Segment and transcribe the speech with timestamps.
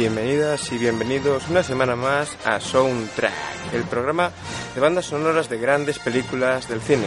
[0.00, 3.34] Bienvenidas y bienvenidos una semana más a Soundtrack,
[3.74, 4.30] el programa
[4.74, 7.04] de bandas sonoras de grandes películas del cine.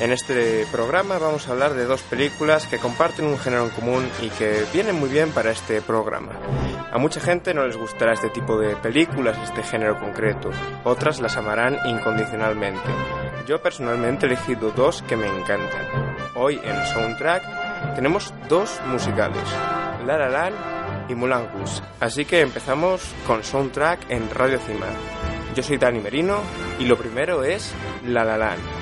[0.00, 4.08] En este programa vamos a hablar de dos películas que comparten un género en común
[4.22, 6.32] y que vienen muy bien para este programa.
[6.90, 10.48] A mucha gente no les gustará este tipo de películas, este género concreto,
[10.84, 12.88] otras las amarán incondicionalmente.
[13.46, 15.86] Yo personalmente he elegido dos que me encantan.
[16.34, 19.44] Hoy en Soundtrack tenemos dos musicales,
[20.06, 21.48] La La Land y Mulan
[22.00, 24.86] Así que empezamos con Soundtrack en Radio Cima.
[25.54, 26.38] Yo soy Dani Merino
[26.78, 27.72] y lo primero es
[28.06, 28.81] La La.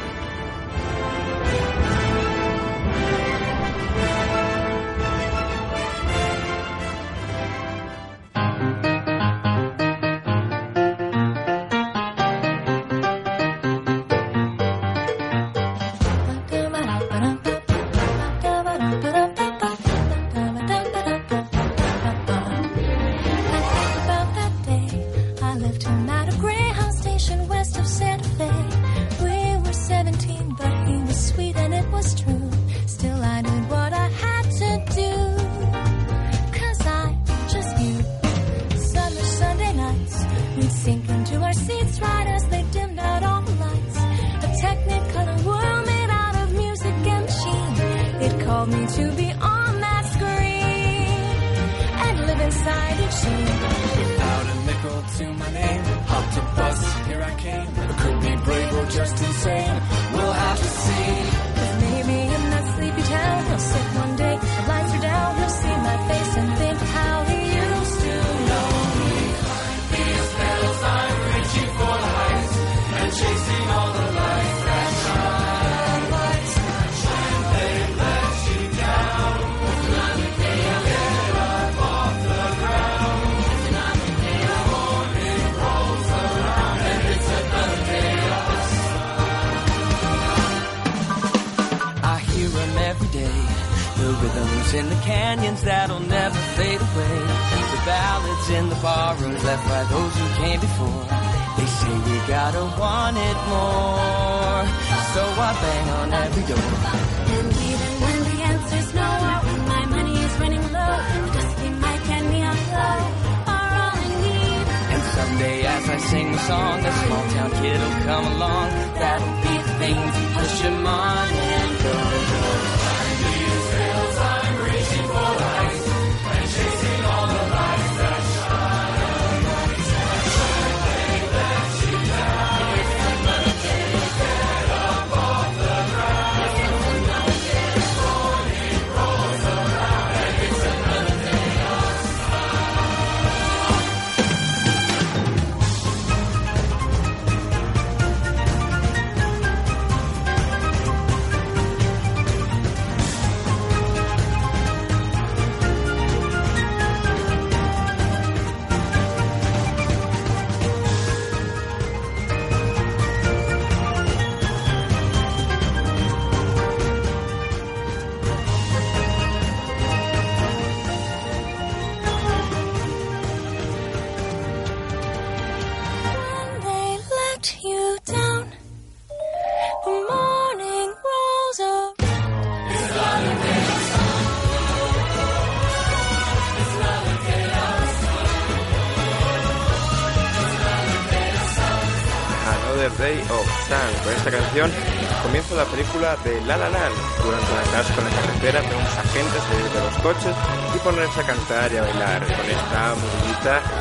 [195.81, 196.95] Película de La La Land.
[197.25, 200.37] Durante una casa con la carretera vemos a gente salir de los coches
[200.75, 203.33] y ponerse a cantar y a bailar con esta muy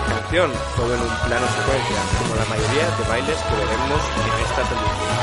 [0.07, 4.61] canción, todo en un plano secuencia, como la mayoría de bailes que veremos en esta
[4.69, 5.13] película.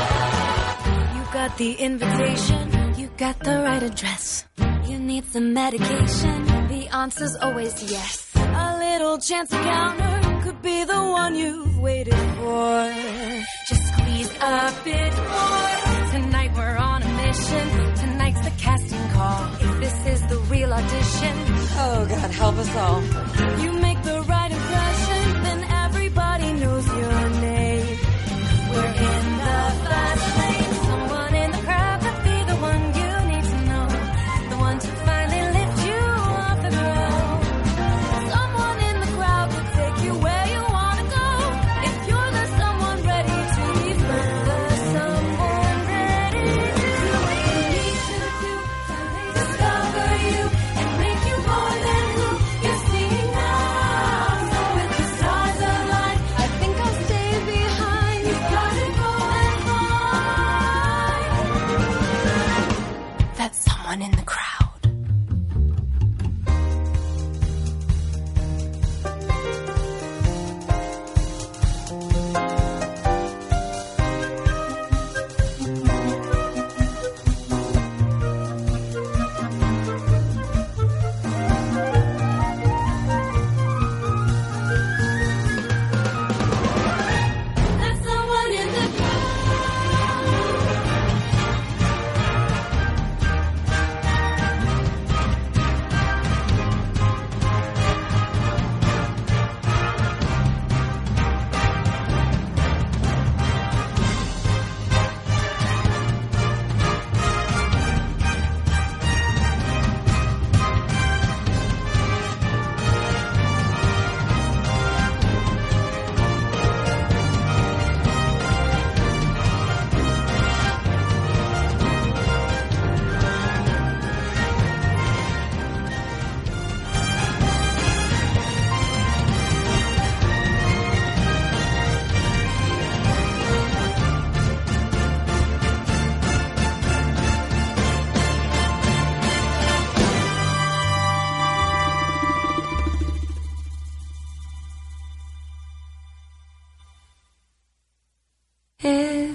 [1.15, 4.45] You got the invitation, you got the right address.
[4.87, 8.27] You need some medication, the answer's always yes.
[8.35, 13.06] A little chance encounter could be the one you've waited for.
[14.39, 16.11] A bit more.
[16.11, 17.67] Tonight we're on a mission.
[17.95, 19.53] Tonight's the casting call.
[19.59, 21.35] If this is the real audition,
[21.79, 23.01] Oh, God, help us all.
[23.63, 24.21] you make the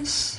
[0.03, 0.35] Is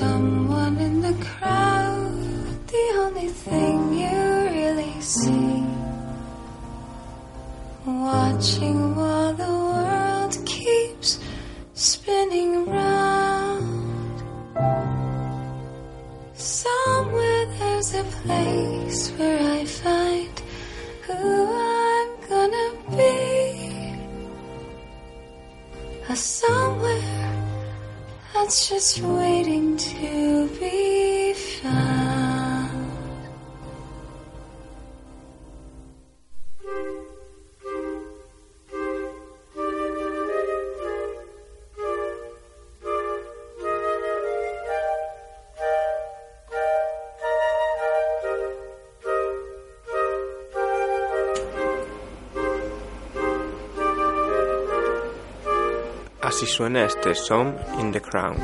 [56.35, 58.37] Así suena este Song in the Crown.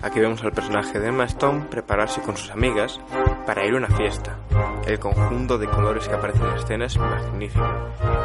[0.00, 2.98] Aquí vemos al personaje de Emma Stone prepararse con sus amigas
[3.46, 4.38] para ir a una fiesta.
[4.86, 7.68] El conjunto de colores que aparece en la escena es magnífico.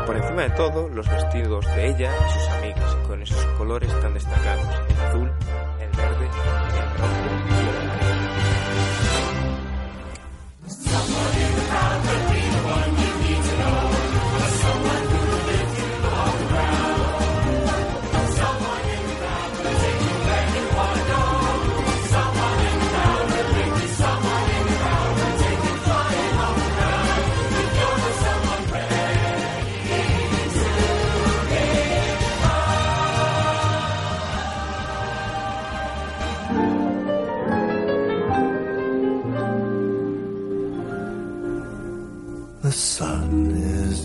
[0.05, 4.13] Por encima de todo, los vestidos de ella y sus amigas, con esos colores tan
[4.13, 5.31] destacados, el azul,
[5.81, 7.32] el verde, rojo y el amarillo.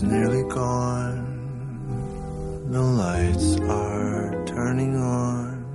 [0.03, 1.19] Nearly gone.
[2.71, 5.65] The lights are turning on.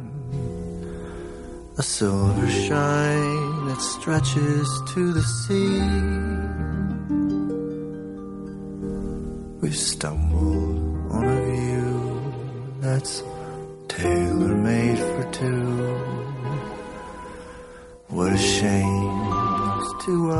[1.78, 5.80] A silver shine that stretches to the sea.
[9.60, 12.34] We've stumbled on a view
[12.80, 13.22] that's
[13.88, 15.64] tailor made for two.
[18.08, 19.14] What a shame
[20.04, 20.30] two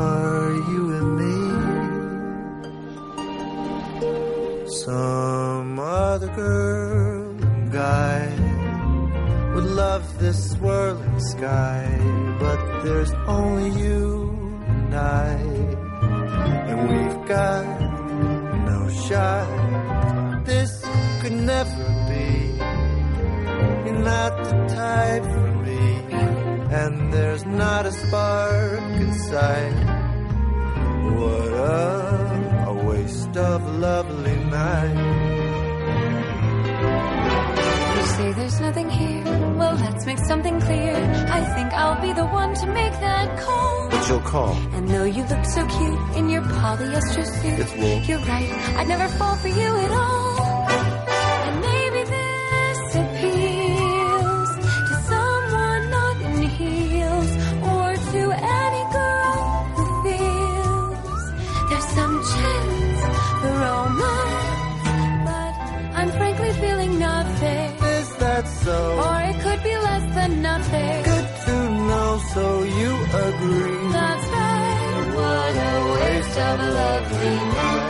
[10.17, 11.85] this swirling sky,
[12.39, 14.31] but there's only you
[14.67, 15.33] and I,
[16.69, 17.64] and we've got
[40.35, 40.95] something clear.
[41.39, 43.75] I think I'll be the one to make that call.
[44.09, 44.53] Your call?
[44.75, 47.97] And though you look so cute in your polyester suit, it's wool.
[48.09, 50.44] You're right, I'd never fall for you at all.
[72.35, 72.91] so you
[73.27, 73.91] agree.
[73.97, 77.84] That's right, what a waste of a lovely night.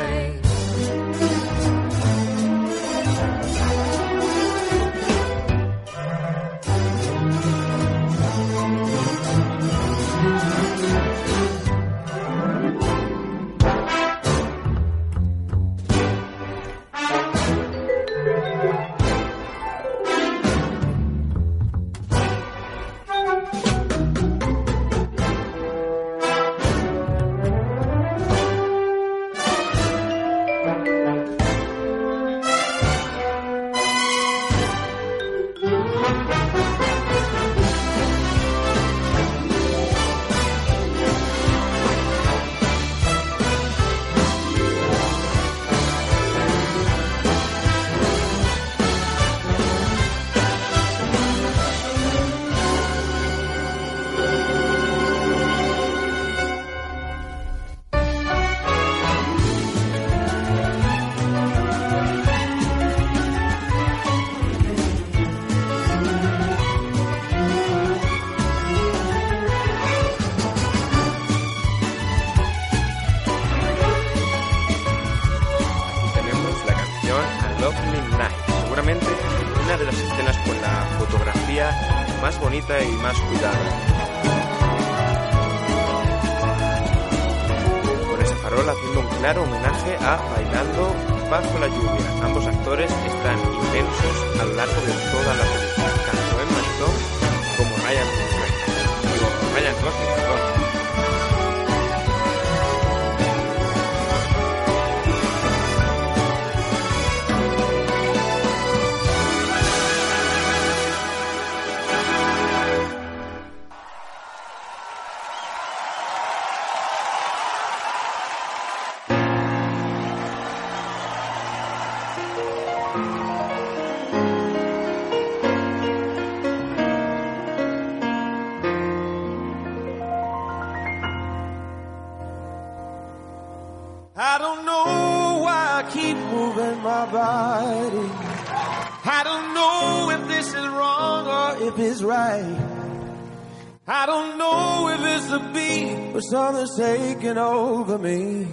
[147.26, 148.48] taking over me.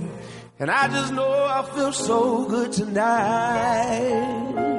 [0.59, 4.72] And I just know I feel so good tonight.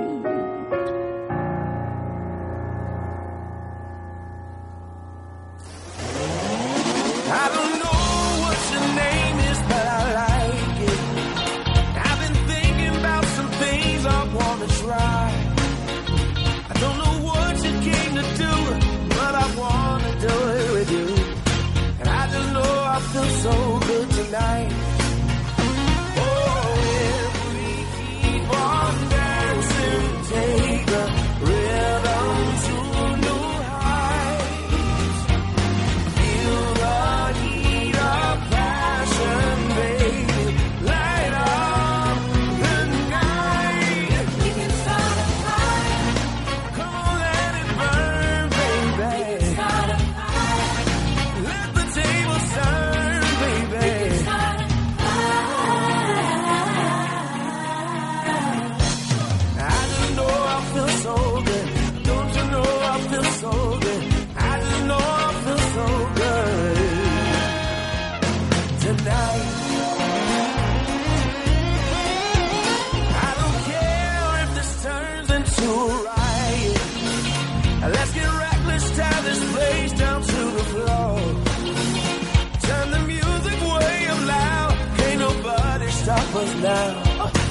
[86.44, 87.04] Yours now.
[87.16, 87.44] Oh.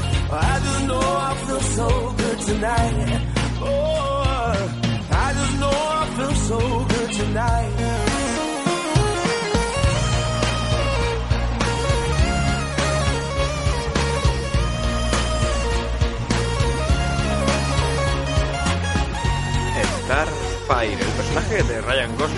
[20.05, 22.37] Starfire, el personaje de Ryan Gosling,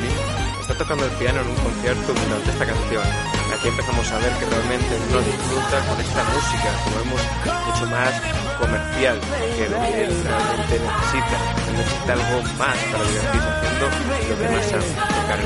[0.60, 3.33] está tocando el piano en un concierto durante esta canción.
[3.52, 7.20] Aquí empezamos a ver que realmente no disfruta con esta música, como vemos,
[7.66, 8.12] mucho más
[8.58, 9.20] comercial
[9.56, 11.36] que lo que él realmente necesita.
[11.68, 13.86] Él necesita algo más para divertirse haciendo
[14.28, 15.44] lo que más sabe, tocar.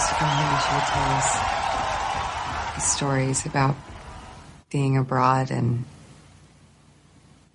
[0.00, 1.38] She would tell us
[2.82, 3.76] stories about
[4.70, 5.84] being abroad, and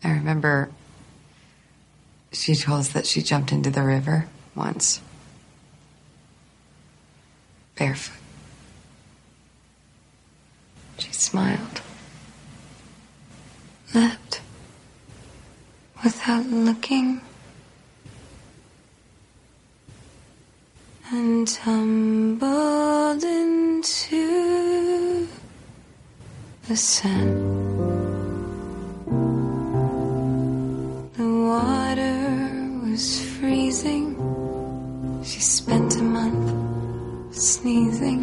[0.04, 0.70] I remember
[2.32, 5.02] she told us that she jumped into the river once,
[7.78, 8.22] barefoot.
[11.00, 11.82] She smiled,
[13.94, 14.42] left
[16.04, 17.22] without looking.
[21.15, 25.25] And tumbled into
[26.67, 27.27] the sun.
[31.17, 32.19] The water
[32.84, 33.05] was
[33.38, 34.07] freezing.
[35.24, 38.22] She spent a month sneezing,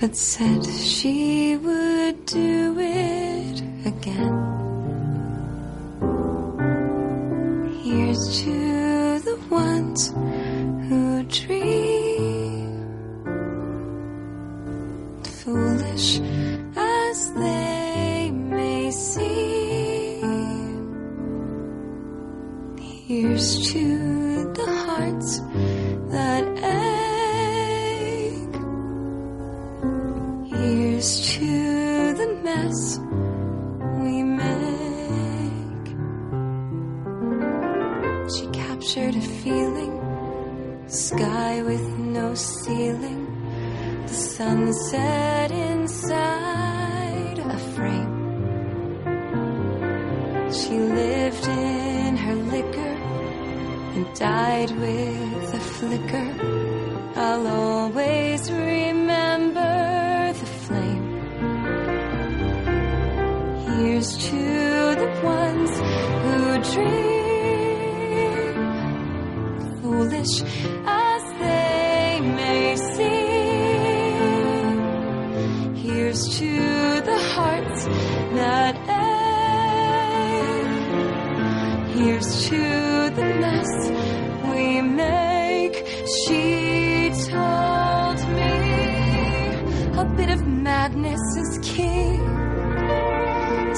[0.00, 4.34] but said she would do it again.
[7.82, 10.14] Here's to the ones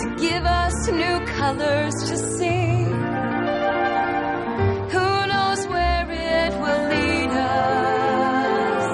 [0.03, 2.67] to give us new colors to see.
[4.95, 8.85] Who knows where it will lead us?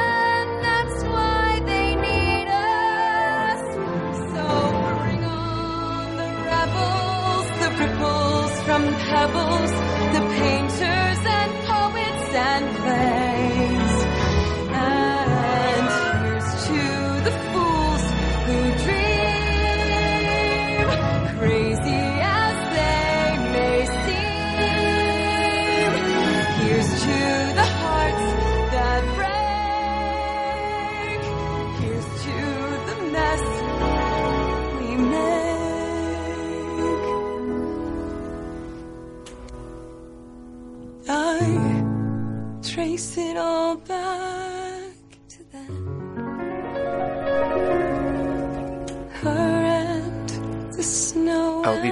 [0.00, 3.62] And that's why they need us.
[4.32, 4.44] So
[4.98, 9.72] bring on the rebels, the ripples from pebbles,
[10.14, 10.93] the painters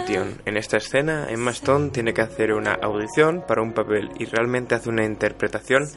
[0.08, 4.74] En esta escena, Emma Stone tiene que hacer una audición para un papel y realmente
[4.74, 5.88] hace una interpretación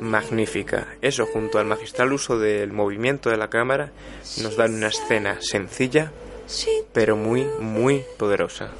[0.00, 0.88] magnífica.
[1.00, 3.92] Eso, junto al magistral uso del movimiento de la cámara,
[4.42, 6.10] nos dan una escena sencilla,
[6.92, 8.70] pero muy, muy poderosa.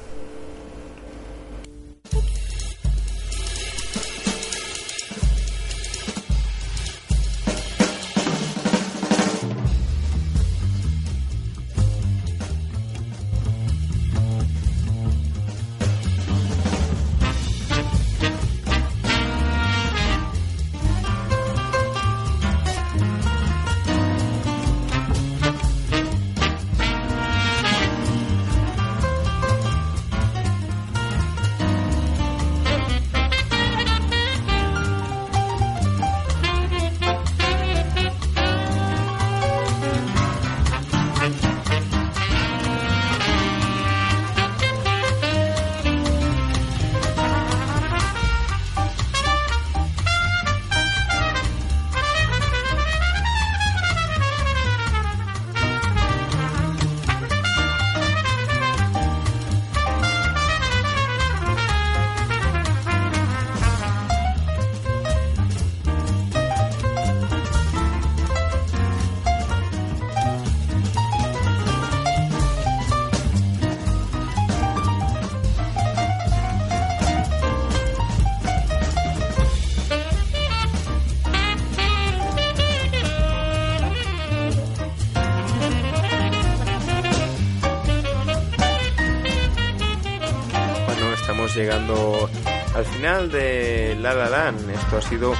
[93.03, 94.69] Final de La La Land.
[94.69, 95.33] Esto ha sido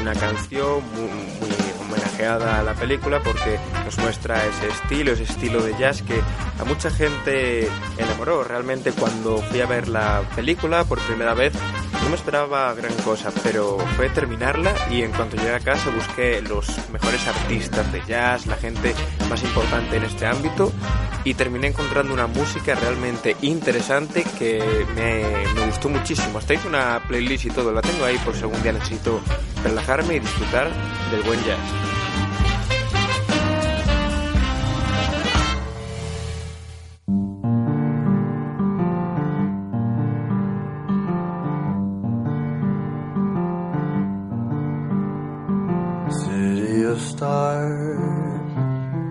[0.00, 1.08] una canción muy,
[1.80, 6.20] homenajeada a la película porque nos muestra ese estilo, ese estilo de jazz que
[6.58, 8.42] a mucha gente enamoró.
[8.42, 11.52] Realmente cuando fui a ver la película por primera vez
[12.02, 16.42] no me esperaba gran cosa, pero fue terminarla y en cuanto llegué a casa busqué
[16.42, 18.96] los mejores artistas de jazz, la gente
[19.28, 20.72] más importante en este ámbito
[21.24, 26.38] y terminé encontrando una música realmente interesante que me, gustó muchísimo.
[26.38, 29.20] Hasta hice una playlist y todo, la tengo ahí por si algún día necesito
[29.62, 30.70] relajarme y disfrutar
[31.10, 31.58] del buen jazz.
[46.10, 47.00] City of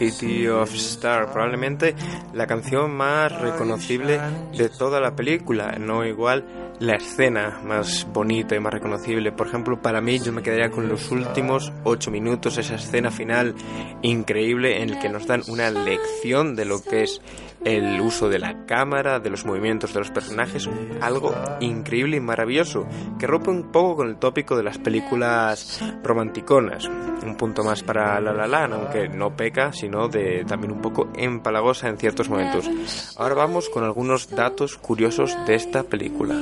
[0.00, 1.94] City of Star, probablemente
[2.32, 4.18] la canción más reconocible
[4.56, 6.46] de toda la película, no igual
[6.78, 9.30] la escena más bonita y más reconocible.
[9.30, 13.54] Por ejemplo, para mí yo me quedaría con los últimos ocho minutos, esa escena final
[14.00, 17.20] increíble en el que nos dan una lección de lo que es
[17.64, 20.68] el uso de la cámara, de los movimientos de los personajes,
[21.00, 22.86] algo increíble y maravilloso,
[23.18, 26.88] que rompe un poco con el tópico de las películas romanticonas.
[27.22, 31.10] Un punto más para La La Land, aunque no peca, sino de también un poco
[31.14, 32.70] empalagosa en ciertos momentos.
[33.16, 36.36] Ahora vamos con algunos datos curiosos de esta película.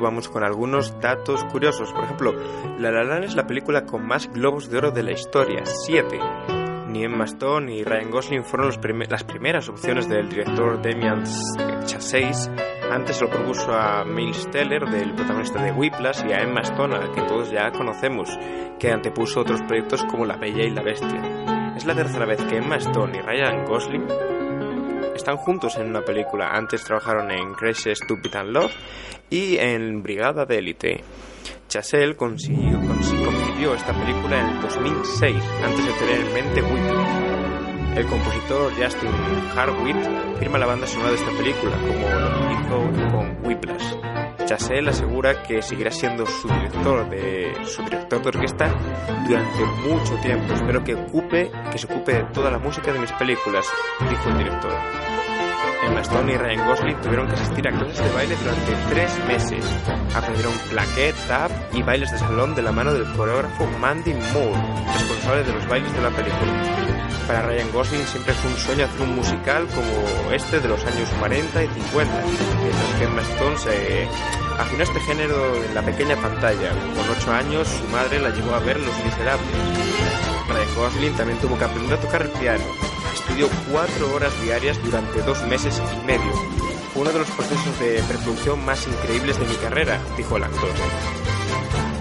[0.00, 1.92] Vamos con algunos datos curiosos.
[1.92, 2.32] Por ejemplo,
[2.78, 6.18] La La Land es la película con más globos de oro de la historia, siete.
[6.88, 8.70] Ni Emma Stone ni Ryan Gosling fueron
[9.08, 11.24] las primeras opciones del director Damian
[11.84, 12.54] Chazelle.
[12.88, 17.10] Antes lo propuso a Miles Teller, del protagonista de Whiplash, y a Emma Stone, al
[17.10, 18.28] que todos ya conocemos,
[18.78, 21.72] que antepuso otros proyectos como La Bella y la Bestia.
[21.76, 24.06] Es la tercera vez que Emma Stone y Ryan Gosling
[25.16, 26.50] están juntos en una película.
[26.50, 28.72] Antes trabajaron en Crazy Stupid and Love
[29.34, 31.02] y en Brigada de Élite.
[31.68, 37.98] Chazelle consiguió, consi- concibió esta película en el 2006, antes de tener en mente Whiplash.
[37.98, 39.10] El compositor Justin
[39.56, 39.96] Harwitt
[40.38, 43.94] firma la banda sonora de esta película, como lo hizo con Whiplash.
[44.46, 48.72] Chazelle asegura que seguirá siendo su director de su director de orquesta
[49.26, 50.54] durante mucho tiempo.
[50.54, 53.66] Espero que ocupe, que se ocupe de toda la música de mis películas,
[54.08, 54.72] dijo el director.
[55.86, 59.64] Emma y Ryan Gosling tuvieron que asistir a clases de baile durante tres meses.
[60.14, 64.60] Aprendieron claquet, tap y bailes de salón de la mano del coreógrafo Mandy Moore,
[64.92, 66.52] responsable de los bailes de la película.
[67.26, 71.08] Para Ryan Gosling siempre fue un sueño hacer un musical como este de los años
[71.18, 72.14] 40 y 50,
[72.62, 74.08] mientras que Emma Stone se
[74.58, 76.70] afinó este género en la pequeña pantalla.
[76.70, 79.46] Con 8 años su madre la llevó a ver Los Miserables.
[80.48, 82.64] Ryan Gosling también tuvo que aprender a tocar el piano.
[83.14, 86.32] Estudió 4 horas diarias durante dos meses y medio.
[86.94, 90.68] Uno de los procesos de preproducción más increíbles de mi carrera, dijo el actor.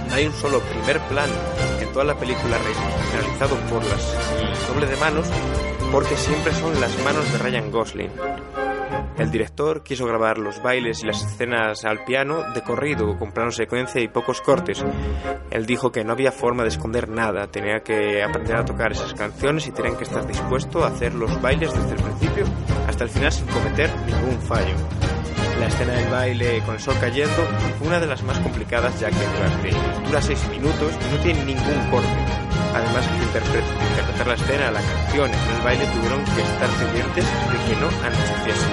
[0.10, 1.34] No hay un solo primer plano
[1.80, 5.26] en toda la película re- realizado por las doble de manos
[5.92, 8.12] porque siempre son las manos de Ryan Gosling.
[9.18, 13.52] El director quiso grabar los bailes y las escenas al piano de corrido, con plano
[13.52, 14.84] secuencia y pocos cortes.
[15.52, 19.14] Él dijo que no había forma de esconder nada, tenía que aprender a tocar esas
[19.14, 22.46] canciones y tenían que estar dispuesto a hacer los bailes desde el principio
[22.88, 24.76] hasta el final sin cometer ningún fallo.
[25.60, 29.10] La escena del baile con el sol cayendo fue una de las más complicadas ya
[29.10, 32.43] que durante, dura seis minutos y no tiene ningún corte.
[32.74, 37.80] Además interpretar la escena, la canción y el baile tuvieron que estar pendientes de que
[37.80, 38.68] no anocheciese.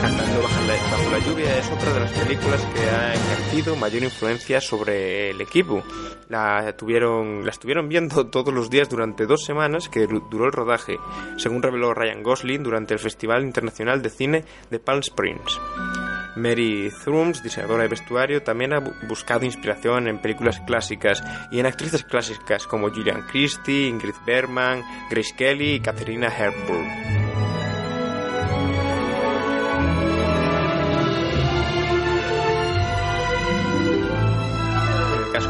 [0.00, 4.02] Cantando bajo la, bajo la lluvia es otra de las películas que ha ejercido mayor
[4.02, 5.84] influencia sobre el equipo.
[6.28, 10.52] La tuvieron, la estuvieron viendo todos los días durante dos semanas que du- duró el
[10.52, 10.98] rodaje,
[11.36, 15.60] según reveló Ryan Gosling durante el Festival Internacional de Cine de Palm Springs.
[16.36, 21.66] Mary Thrums, diseñadora de vestuario, también ha bu- buscado inspiración en películas clásicas y en
[21.66, 27.12] actrices clásicas como Gillian Christie, Ingrid Bergman, Grace Kelly y Katharina Hepburn.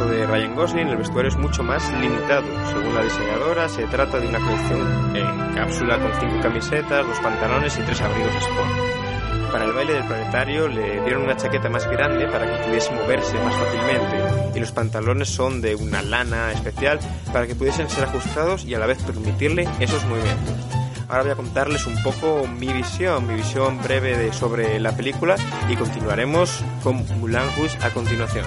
[0.09, 2.45] De Ryan Gosling, el vestuario es mucho más limitado.
[2.73, 7.79] Según la diseñadora, se trata de una colección en cápsula con cinco camisetas, dos pantalones
[7.79, 8.82] y tres abrigos sport.
[9.53, 13.35] Para el baile del planetario le dieron una chaqueta más grande para que pudiese moverse
[13.39, 16.99] más fácilmente y los pantalones son de una lana especial
[17.33, 20.55] para que pudiesen ser ajustados y a la vez permitirle esos movimientos.
[21.09, 25.37] Ahora voy a contarles un poco mi visión, mi visión breve de, sobre la película
[25.69, 28.47] y continuaremos con Moulin Rouge a continuación.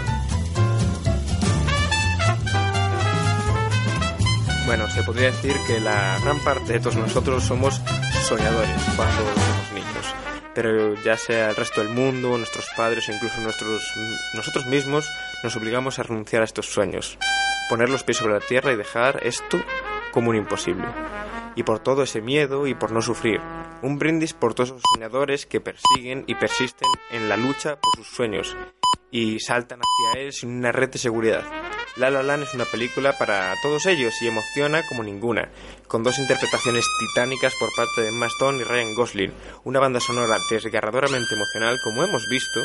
[4.66, 7.80] Bueno, se podría decir que la gran parte de todos nosotros somos
[8.28, 10.35] soñadores cuando somos niños.
[10.56, 13.84] Pero ya sea el resto del mundo, nuestros padres o incluso nuestros,
[14.34, 15.08] nosotros mismos,
[15.44, 17.20] nos obligamos a renunciar a estos sueños.
[17.70, 19.62] Poner los pies sobre la tierra y dejar esto
[20.12, 20.88] como un imposible.
[21.56, 23.42] Y por todo ese miedo y por no sufrir.
[23.82, 28.08] Un brindis por todos esos soñadores que persiguen y persisten en la lucha por sus
[28.08, 28.56] sueños
[29.12, 31.44] y saltan hacia él sin una red de seguridad.
[31.98, 35.48] La La Land es una película para todos ellos y emociona como ninguna,
[35.88, 40.38] con dos interpretaciones titánicas por parte de Emma Stone y Ryan Gosling, una banda sonora
[40.50, 42.60] desgarradoramente emocional como hemos visto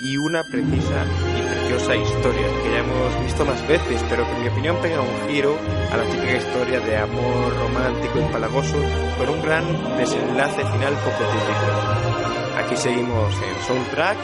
[0.00, 1.06] y una precisa
[1.38, 5.00] y preciosa historia que ya hemos visto más veces, pero que en mi opinión pega
[5.00, 5.56] un giro
[5.90, 8.76] a la típica historia de amor romántico y palagoso
[9.16, 12.13] con un gran desenlace final poco típico.
[12.56, 14.16] Aquí seguimos en Soundtrack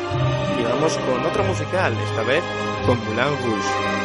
[0.59, 2.43] y vamos con otro musical, esta vez
[2.87, 4.01] con Moulin Rouge.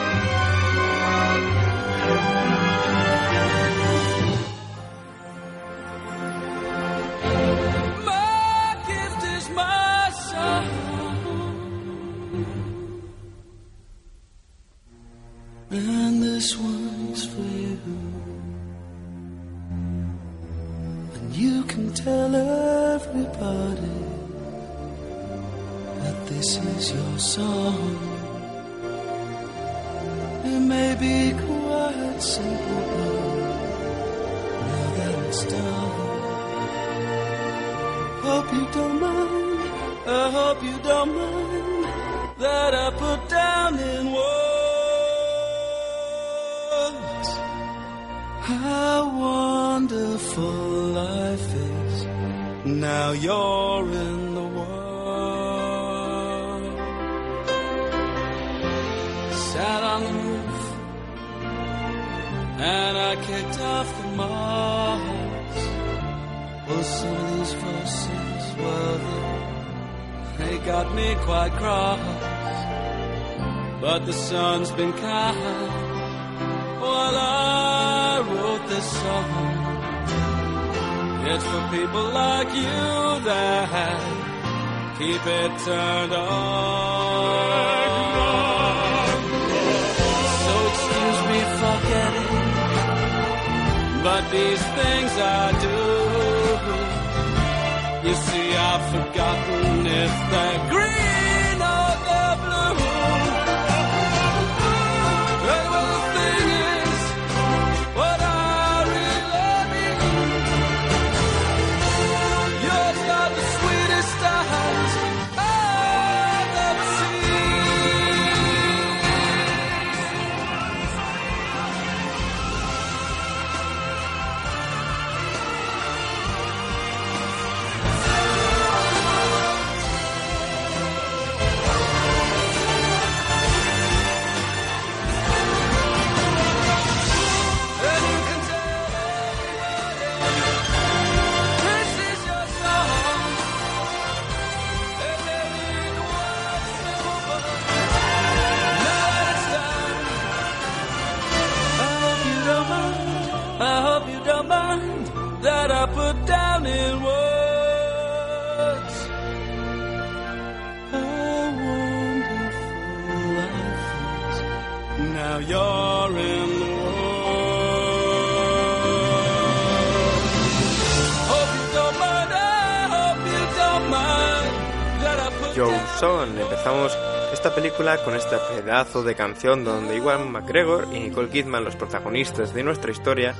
[177.71, 182.91] Con este pedazo de canción donde Iwan McGregor y Nicole Kidman, los protagonistas de nuestra
[182.91, 183.33] historia,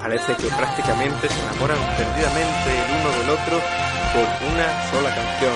[0.00, 3.60] parece que prácticamente se enamoran perdidamente el uno del otro
[4.12, 5.54] por una sola canción.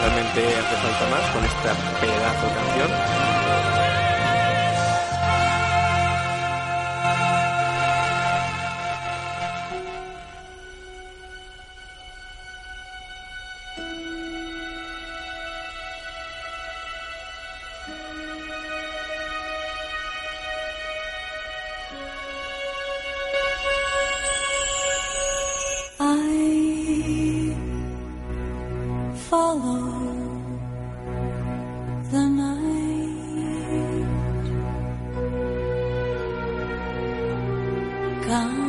[0.00, 3.21] Realmente hace falta más con esta pedazo de canción.
[38.32, 38.61] 사랑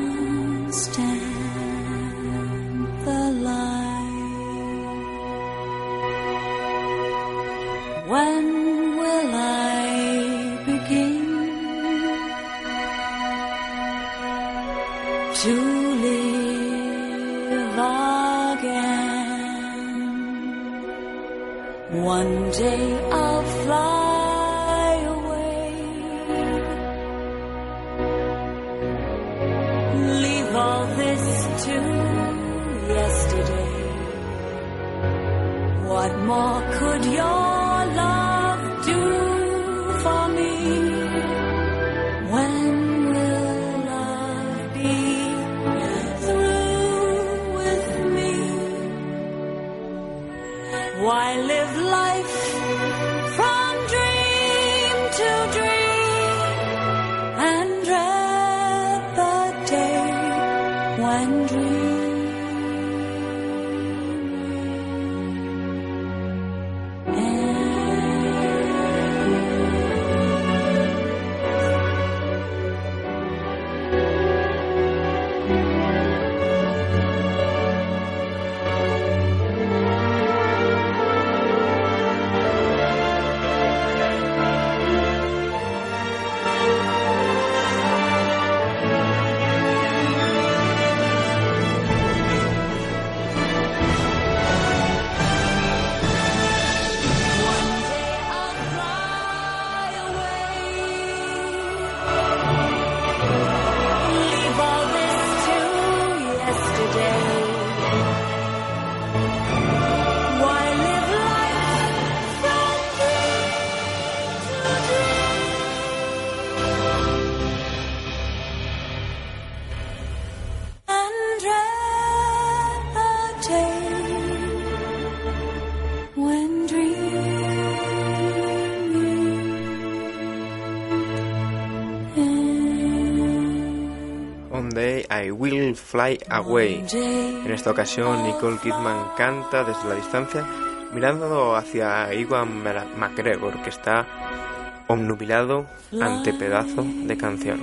[135.93, 136.87] Fly Away.
[136.91, 140.43] En esta ocasión Nicole Kidman canta desde la distancia
[140.91, 142.63] mirando hacia Iwan
[142.97, 145.67] McGregor que está omnubilado
[146.01, 147.59] ante pedazo de canción.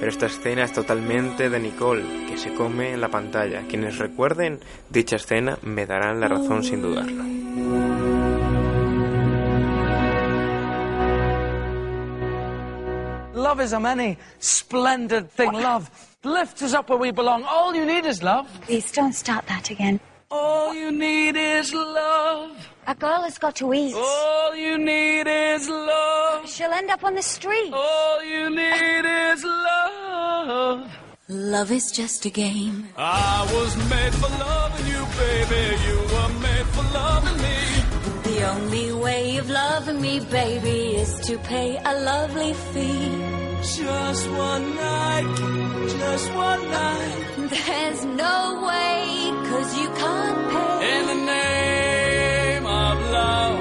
[0.00, 3.62] Pero esta escena es totalmente de Nicole, que se come en la pantalla.
[3.68, 4.58] Quienes recuerden
[4.90, 7.22] dicha escena me darán la razón sin dudarlo.
[13.34, 15.52] Love is a many splendid thing.
[15.52, 15.88] Love
[16.24, 17.44] lifts us up where we belong.
[17.44, 18.48] All you need is love.
[18.62, 20.00] Please don't start that again.
[20.30, 22.50] All you need is love.
[22.86, 23.94] A girl has got to eat.
[23.94, 26.48] All you need is love.
[26.48, 27.72] She'll end up on the street.
[27.72, 30.90] All you need is love.
[31.28, 32.88] Love is just a game.
[32.96, 35.82] I was made for loving you, baby.
[35.86, 37.58] You were made for loving me.
[38.24, 43.47] The only way of loving me, baby, is to pay a lovely fee.
[43.62, 45.36] Just one night,
[45.88, 47.24] just one night.
[47.50, 50.98] There's no way, cause you can't pay.
[50.98, 53.58] In the name of love.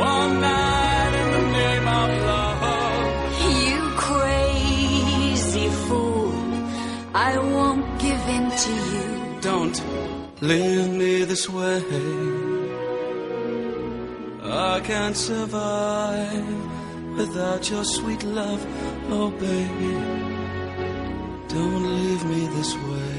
[0.00, 2.62] One night in the name of love.
[3.64, 6.32] You crazy fool.
[7.14, 9.40] I won't give in to you.
[9.42, 9.82] Don't
[10.40, 11.82] leave me this way.
[14.42, 16.81] I can't survive
[17.16, 18.60] without your sweet love.
[19.10, 19.94] Oh, baby,
[21.48, 23.16] don't leave me this way.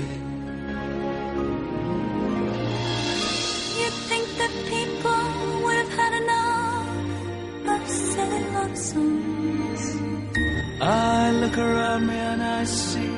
[3.80, 5.24] You think that people
[5.64, 9.84] would have had enough of silly love songs?
[10.82, 13.14] I look around me and I see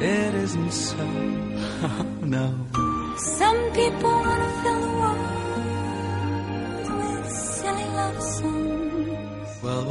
[0.00, 1.04] it isn't so.
[2.22, 2.54] no.
[3.16, 4.77] Some people want to fill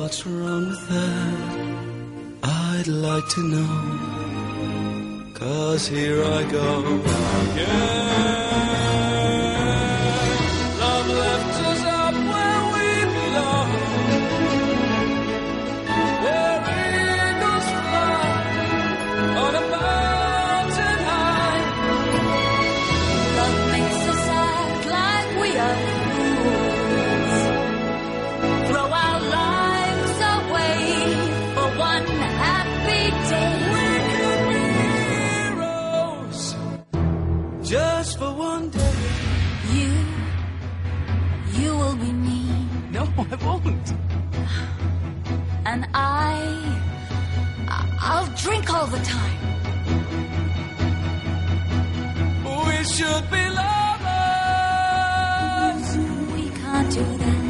[0.07, 2.41] what's wrong with that?
[2.41, 3.73] I'd like to know.
[5.33, 7.03] Cause here I go.
[7.57, 9.06] Yeah.
[43.31, 43.87] I won't.
[45.65, 46.35] and I,
[47.67, 49.37] I- I'll drink all the time.
[52.45, 53.87] We should be lovers.
[56.35, 57.45] We can't do that.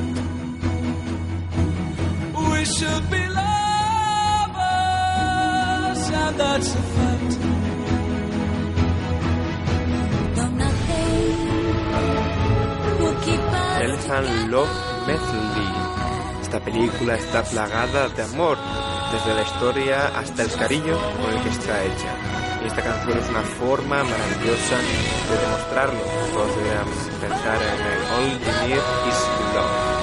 [2.52, 3.44] We should be lovers,
[6.22, 7.32] and that's a fact.
[10.36, 11.38] Though nothing
[13.00, 14.97] will keep us Elephant Love Medley.
[16.58, 18.58] Esta película está plagada de amor,
[19.12, 22.16] desde la historia hasta el cariño con el que está hecha.
[22.64, 24.78] Y esta canción es una forma maravillosa
[25.30, 26.00] de demostrarlo.
[26.34, 26.88] Todos deberían
[27.22, 27.80] pensar en
[28.12, 29.22] All You Need Is
[29.54, 29.98] Love.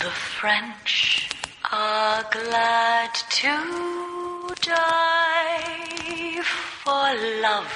[0.00, 1.28] The French
[1.70, 3.93] are glad to
[4.64, 6.40] die
[6.82, 7.08] for
[7.44, 7.72] love.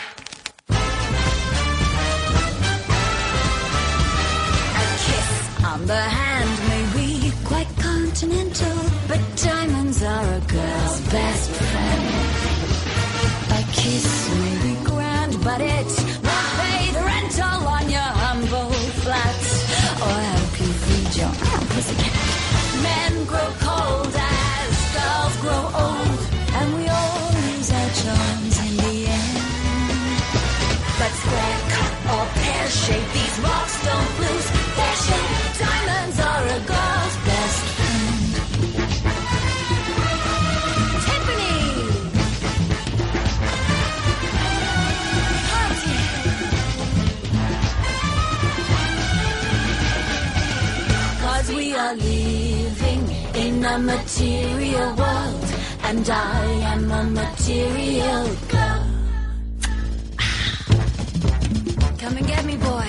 [4.82, 5.30] A kiss
[5.64, 7.08] on the hand may be
[7.44, 12.06] quite continental, but diamonds are a girl's best friend.
[13.58, 14.08] A kiss
[14.40, 15.90] may be grand, but it
[16.26, 18.72] won't pay the rental on your humble
[19.02, 19.40] flat
[20.06, 21.34] or help you feed your
[21.72, 22.16] pussycat.
[22.82, 23.77] Men grow cold
[32.68, 35.30] pear shape, these rocks don't lose their shape.
[35.58, 38.32] Diamonds are a girl's best friend.
[41.04, 41.58] Tiffany!
[51.22, 53.02] Cause we are living
[53.34, 55.54] in a material world,
[55.84, 56.44] and I
[56.74, 58.28] am a material
[62.08, 62.87] Come and get me, boys.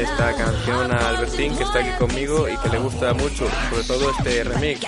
[0.00, 4.10] Esta canción a Albertín que está aquí conmigo y que le gusta mucho, sobre todo
[4.10, 4.80] este remix.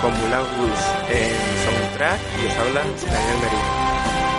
[0.00, 4.37] con Moulin Rouge eh, en soundtrack y os habla Daniel Merino.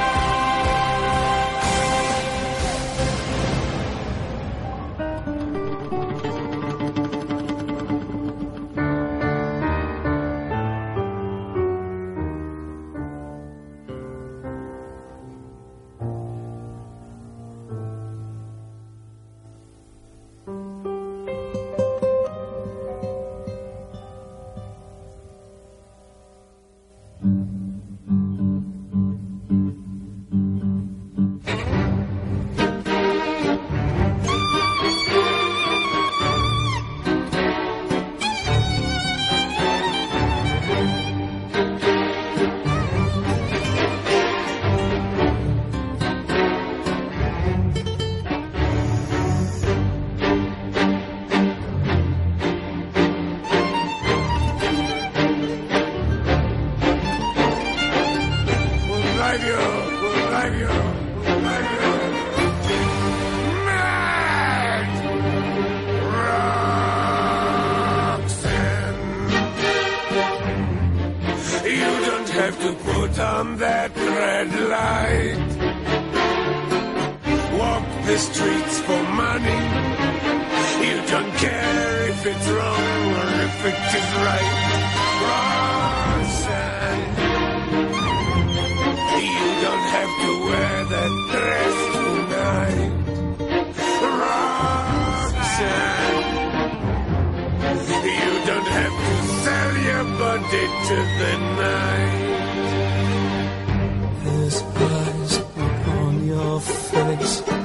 [78.71, 79.61] It's for money.
[80.85, 84.49] You don't care if it's wrong or if it is right.
[85.25, 87.03] Roxanne.
[89.25, 92.93] you don't have to wear that dress tonight.
[95.09, 95.69] Roxanne.
[98.05, 99.15] you don't have to
[99.45, 101.33] sell your body to the
[101.65, 102.29] night.
[104.25, 107.58] His eyes upon your face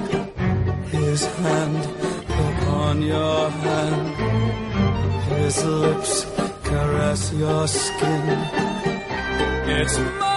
[1.15, 1.83] his hand
[2.29, 4.07] upon your hand,
[5.39, 6.27] his lips
[6.65, 8.39] caress your skin.
[9.79, 10.34] It's more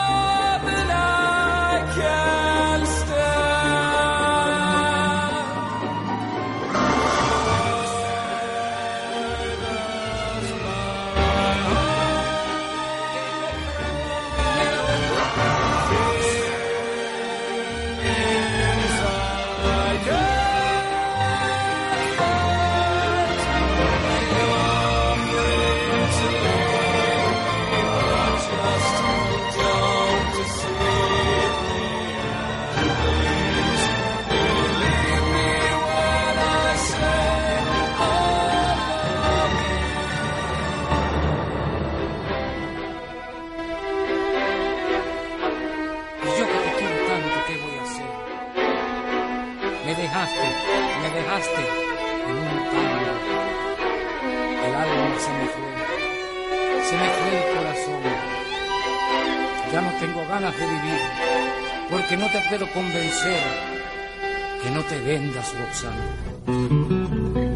[60.45, 60.99] vivir,
[61.89, 63.39] porque no te puedo convencer
[64.61, 67.46] que no te vendas, Roxana.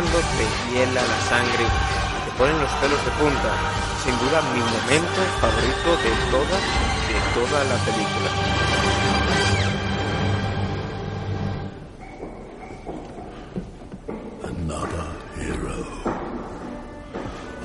[0.00, 3.52] Te hiela la sangre y te ponen los pelos de punta.
[4.02, 6.58] Sin duda mi momento favorito de toda,
[7.08, 8.30] de toda la película.
[14.48, 15.80] Another hero.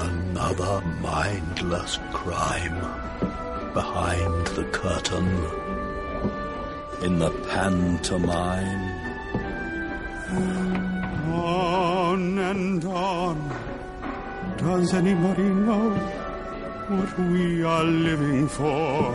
[0.01, 2.81] Another mindless crime.
[3.73, 5.29] Behind the curtain.
[7.03, 8.97] In the pantomime.
[14.67, 15.91] Does anybody know
[16.89, 19.13] what we are living for?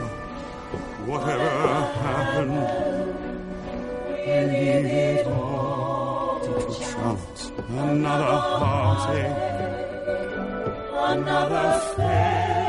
[1.04, 1.50] Whatever
[2.06, 2.56] happened,
[4.24, 7.52] we leave it all to chance.
[7.68, 9.36] Another heartache,
[11.12, 12.61] another failed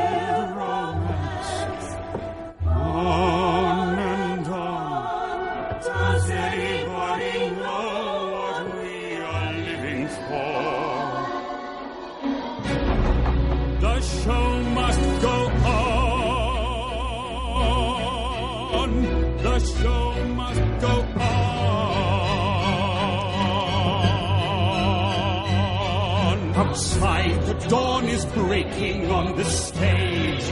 [27.70, 30.44] dawn is breaking on the stage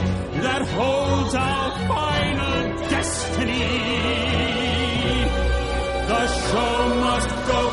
[0.44, 3.68] that holds our final destiny.
[6.08, 7.71] The show must go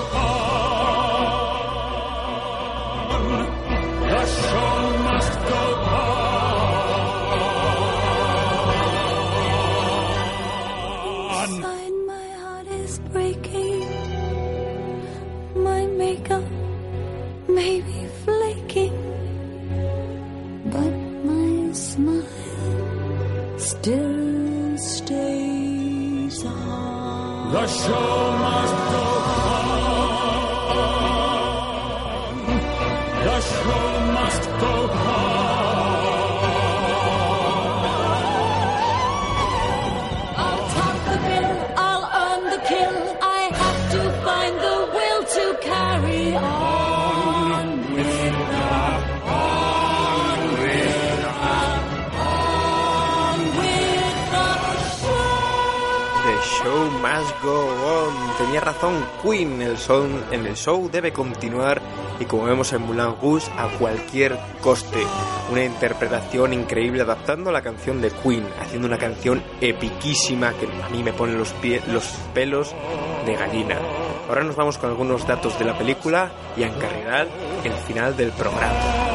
[27.91, 28.28] on.
[57.01, 58.38] Must go on.
[58.38, 61.82] Tenía razón Queen, el son en el show debe continuar
[62.19, 65.03] y como vemos en Moulin Rouge a cualquier coste.
[65.51, 71.03] Una interpretación increíble adaptando la canción de Queen, haciendo una canción epiquísima que a mí
[71.03, 72.73] me pone los, pie- los pelos
[73.25, 73.77] de gallina.
[74.27, 77.27] Ahora nos vamos con algunos datos de la película y a encarrilar
[77.63, 79.09] el final del programa.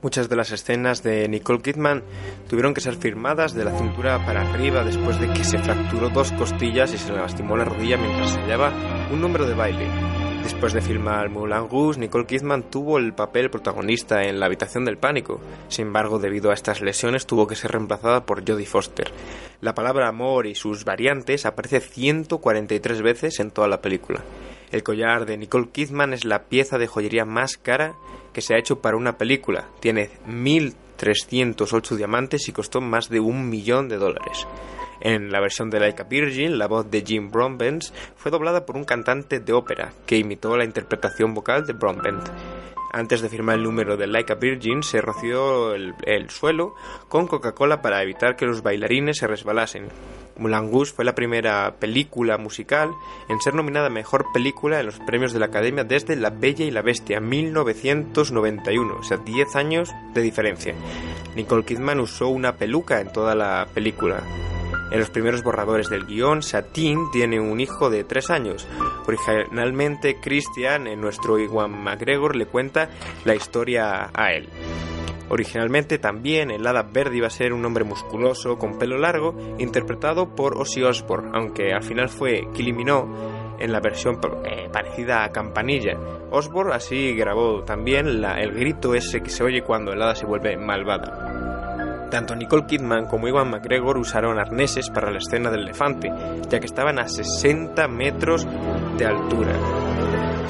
[0.00, 2.02] Muchas de las escenas de Nicole Kidman
[2.48, 6.32] tuvieron que ser firmadas de la cintura para arriba después de que se fracturó dos
[6.32, 8.72] costillas y se le lastimó la rodilla mientras se hallaba
[9.12, 10.11] un número de baile.
[10.42, 14.98] Después de filmar Moulin Rouge, Nicole Kidman tuvo el papel protagonista en La habitación del
[14.98, 15.40] pánico.
[15.68, 19.12] Sin embargo, debido a estas lesiones, tuvo que ser reemplazada por Jodie Foster.
[19.60, 24.22] La palabra amor y sus variantes aparece 143 veces en toda la película.
[24.72, 27.94] El collar de Nicole Kidman es la pieza de joyería más cara
[28.32, 29.68] que se ha hecho para una película.
[29.80, 34.46] Tiene 1.308 diamantes y costó más de un millón de dólares.
[35.04, 37.82] En la versión de Like a Virgin, la voz de Jim Broadbent
[38.14, 42.22] fue doblada por un cantante de ópera que imitó la interpretación vocal de Broadbent.
[42.92, 46.76] Antes de firmar el número de Like a Virgin, se roció el, el suelo
[47.08, 49.88] con Coca-Cola para evitar que los bailarines se resbalasen.
[50.36, 52.92] Moulin Rouge fue la primera película musical
[53.28, 56.64] en ser nominada a Mejor Película en los premios de la Academia desde La Bella
[56.64, 60.74] y la Bestia, 1991, o sea, 10 años de diferencia.
[61.34, 64.22] Nicole Kidman usó una peluca en toda la película.
[64.92, 68.68] En los primeros borradores del guion, Satine tiene un hijo de 3 años.
[69.06, 72.90] Originalmente, Christian, en nuestro Iwan McGregor, le cuenta
[73.24, 74.50] la historia a él.
[75.30, 80.34] Originalmente también el hada verde iba a ser un hombre musculoso con pelo largo, interpretado
[80.34, 83.10] por Ozzy Osbourne, aunque al final fue Kylie Minogue
[83.60, 85.96] en la versión eh, parecida a Campanilla.
[86.30, 90.58] Osbourne así grabó también el grito ese que se oye cuando el hada se vuelve
[90.58, 91.51] malvada.
[92.12, 96.12] Tanto Nicole Kidman como Iwan McGregor usaron arneses para la escena del elefante,
[96.50, 98.46] ya que estaban a 60 metros
[98.98, 99.54] de altura.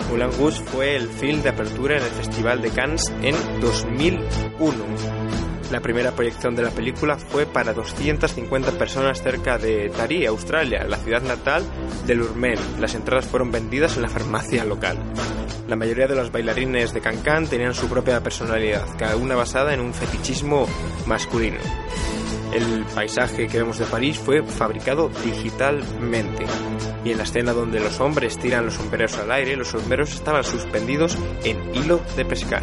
[0.09, 5.52] Moulin Rouge fue el film de apertura en el Festival de Cannes en 2001.
[5.73, 10.99] La primera proyección de la película fue para 250 personas cerca de Tari, Australia, la
[10.99, 11.65] ciudad natal
[12.07, 12.59] de Lurmen.
[12.79, 14.99] Las entradas fueron vendidas en la farmacia local.
[15.69, 19.81] La mayoría de los bailarines de Cancan tenían su propia personalidad, cada una basada en
[19.81, 20.69] un fetichismo
[21.07, 21.57] masculino.
[22.53, 26.45] El paisaje que vemos de París fue fabricado digitalmente.
[27.05, 30.45] Y en la escena donde los hombres tiran los sombreros al aire, los sombreros estaban
[30.45, 32.63] suspendidos en hilo de pescar.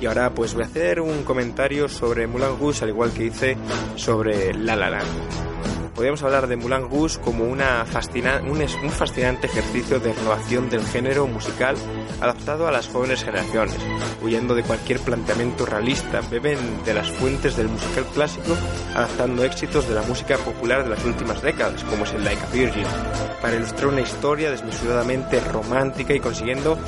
[0.00, 3.56] Y ahora pues voy a hacer un comentario sobre Moulin Rouge, al igual que hice
[3.94, 5.71] sobre La La Land.
[5.94, 10.84] Podríamos hablar de Moulin Rouge como una fascina- un, un fascinante ejercicio de renovación del
[10.86, 11.76] género musical
[12.20, 13.76] adaptado a las jóvenes generaciones.
[14.22, 18.56] Huyendo de cualquier planteamiento realista, beben de las fuentes del musical clásico,
[18.94, 22.50] adaptando éxitos de la música popular de las últimas décadas, como es el Like a
[22.50, 22.84] Virgin,
[23.42, 26.78] para ilustrar una historia desmesuradamente romántica y consiguiendo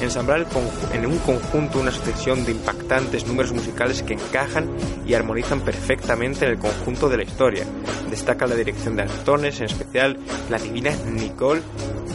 [0.00, 0.46] ensamblar
[0.92, 4.68] en un conjunto una sucesión de impactantes números musicales que encajan
[5.04, 7.64] y armonizan perfectamente en el conjunto de la historia.
[8.10, 10.18] Destaca la dirección de actores, en especial
[10.50, 11.62] la divina Nicole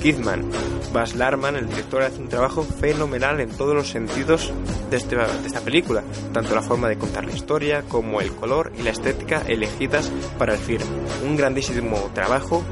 [0.01, 0.49] Kidman.
[0.93, 4.53] Baz Luhrmann, el director, hace un trabajo fenomenal en todos los sentidos
[4.89, 8.71] de, este- de esta película, tanto la forma de contar la historia como el color
[8.79, 10.83] y la estética elegidas para el film.
[11.25, 12.63] Un grandísimo trabajo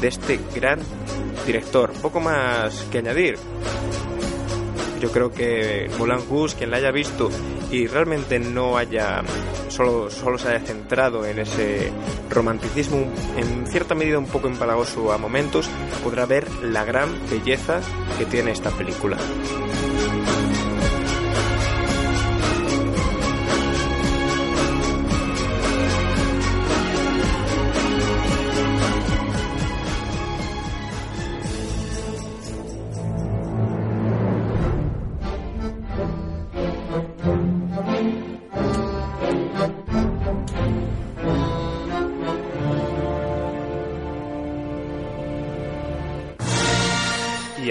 [0.00, 0.80] de este gran
[1.46, 1.92] director.
[2.02, 3.36] Poco más que añadir.
[5.00, 7.30] Yo creo que Moulin Rouge, quien la haya visto
[7.70, 9.22] y realmente no haya
[9.68, 11.92] solo, solo se haya centrado en ese
[12.28, 13.06] romanticismo
[13.36, 15.68] en cierta medida un poco empalagoso a momentos,
[16.02, 17.80] podrá ver la gran belleza
[18.18, 19.16] que tiene esta película.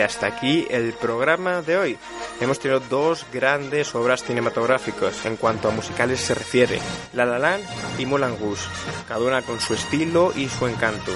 [0.10, 1.98] Hasta aquí el programa de hoy.
[2.42, 6.80] Hemos tenido dos grandes obras cinematográficas en cuanto a musicales se refiere,
[7.14, 7.64] La La Land
[8.00, 8.68] y Moulin Rouge,
[9.08, 11.12] cada una con su estilo y su encanto.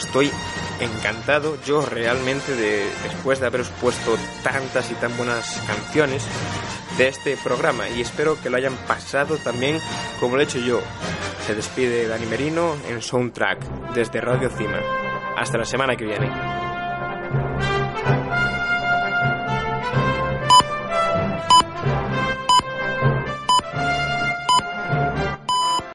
[0.00, 0.32] Estoy
[0.80, 6.24] encantado yo realmente de después de haberos puesto tantas y tan buenas canciones
[6.98, 9.78] de este programa y espero que lo hayan pasado también
[10.18, 10.80] como lo he hecho yo.
[11.46, 14.80] Se despide Dani Merino en Soundtrack desde Radio Cima.
[15.36, 16.63] Hasta la semana que viene.